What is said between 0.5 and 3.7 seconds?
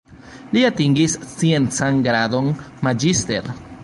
Li atingis sciencan gradon "magister".